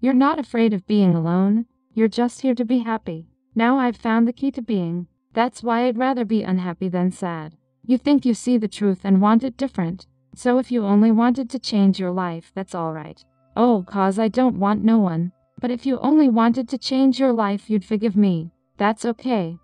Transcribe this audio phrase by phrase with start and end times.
[0.00, 1.66] You're not afraid of being alone.
[1.94, 3.28] You're just here to be happy.
[3.54, 5.06] Now I've found the key to being.
[5.32, 7.56] That's why I'd rather be unhappy than sad.
[7.86, 10.06] You think you see the truth and want it different.
[10.34, 13.24] So if you only wanted to change your life, that's all right.
[13.56, 15.32] Oh, cause I don't want no one.
[15.60, 18.50] But if you only wanted to change your life, you'd forgive me.
[18.76, 19.58] That's okay.